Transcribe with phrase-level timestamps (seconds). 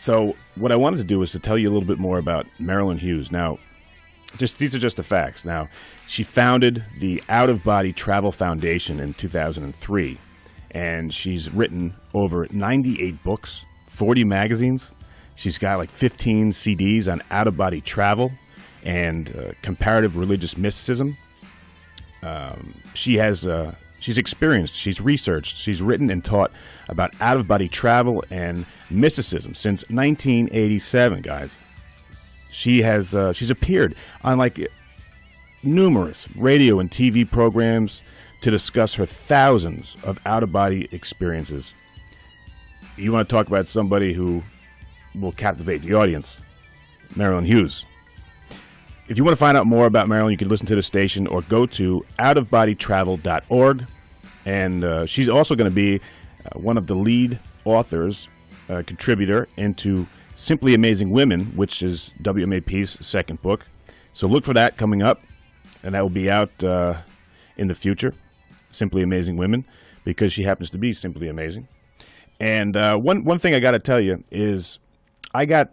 [0.00, 2.46] So, what I wanted to do was to tell you a little bit more about
[2.60, 3.32] Marilynn Hughes.
[3.32, 3.58] Now,
[4.36, 5.44] just these are just the facts.
[5.44, 5.68] Now,
[6.06, 10.16] she founded the Out of Body Travel Foundation in 2003,
[10.70, 14.92] and she's written over 98 books, 40 magazines.
[15.34, 18.30] She's got like 15 CDs on out of body travel
[18.84, 21.16] and uh, comparative religious mysticism.
[22.22, 26.50] Um, she has uh, she's experienced, she's researched, she's written and taught
[26.88, 31.58] about out of body travel and mysticism since 1987, guys.
[32.50, 34.70] She has uh, she's appeared on like
[35.62, 38.02] numerous radio and TV programs
[38.40, 41.74] to discuss her thousands of out of body experiences.
[42.96, 44.42] You want to talk about somebody who
[45.14, 46.40] will captivate the audience?
[47.14, 47.84] Marilynn Hughes.
[49.08, 51.26] If you want to find out more about Marilynn, you can listen to the station
[51.26, 53.86] or go to outofbodytravel.org.
[54.44, 56.00] And uh, she's also going to be
[56.44, 58.28] uh, one of the lead authors,
[58.68, 63.64] uh, contributor into Simply Amazing Women, which is WMAP's second book.
[64.12, 65.22] So look for that coming up,
[65.82, 66.98] and that will be out uh,
[67.56, 68.12] in the future.
[68.70, 69.64] Simply Amazing Women,
[70.04, 71.66] because she happens to be simply amazing.
[72.40, 74.78] And uh, one one thing I got to tell you is,
[75.32, 75.72] I got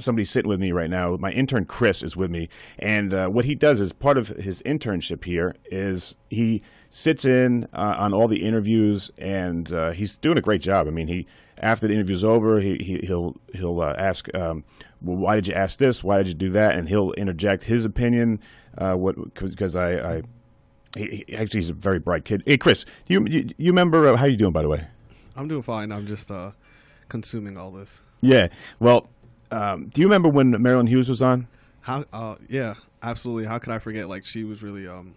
[0.00, 1.16] somebody sitting with me right now.
[1.16, 2.48] My intern Chris is with me,
[2.78, 7.68] and uh, what he does is part of his internship here is he sits in
[7.72, 10.86] uh, on all the interviews, and uh, he's doing a great job.
[10.86, 11.26] I mean, he
[11.58, 14.64] after the interview's over, he, he will he'll, he'll uh, ask, um,
[15.00, 16.02] well, "Why did you ask this?
[16.02, 18.40] Why did you do that?" And he'll interject his opinion.
[18.76, 20.16] Uh, what because I.
[20.16, 20.22] I
[20.96, 22.42] he, he, actually, he's a very bright kid.
[22.44, 24.52] Hey, Chris, you you, you remember uh, how you doing?
[24.52, 24.84] By the way,
[25.36, 25.92] I'm doing fine.
[25.92, 26.32] I'm just
[27.08, 28.02] consuming all this.
[28.22, 28.48] Yeah.
[28.80, 29.08] Well,
[29.50, 31.48] um, do you remember when Marilynn Hughes was on?
[31.82, 32.04] How?
[32.12, 33.46] Uh, yeah, absolutely.
[33.46, 34.08] How could I forget?
[34.08, 35.14] Like she was really, um,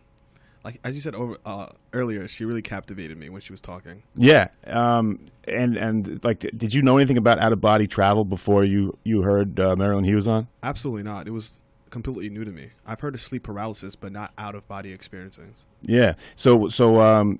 [0.63, 4.03] like as you said over uh, earlier, she really captivated me when she was talking.
[4.15, 4.47] Yeah.
[4.67, 8.97] Um, and and like, did you know anything about out of body travel before you
[9.03, 10.47] you heard uh, Marilynn Hughes on?
[10.61, 11.27] Absolutely not.
[11.27, 12.71] It was completely new to me.
[12.87, 15.53] I've heard of sleep paralysis, but not out of body experiencing.
[15.83, 16.13] Yeah.
[16.35, 17.39] So so um,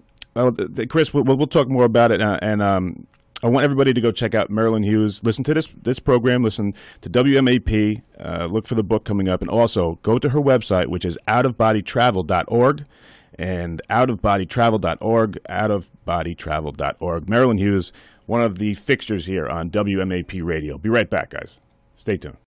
[0.90, 3.08] Chris, we'll, we'll talk more about it, uh, and um,
[3.44, 5.22] I want everybody to go check out Marilynn Hughes.
[5.22, 6.44] Listen to this this program.
[6.44, 8.02] Listen to WMAP.
[8.18, 11.18] Uh, look for the book coming up, and also go to her website, which is
[11.28, 12.86] outofbodytravel.org,
[13.38, 17.26] and outofbodytravel.org, outofbodytravel.org.
[17.26, 17.92] Marilynn Hughes,
[18.26, 20.78] one of the fixtures here on WMAP Radio.
[20.78, 21.59] Be right back, guys.
[21.98, 22.38] Stay tuned.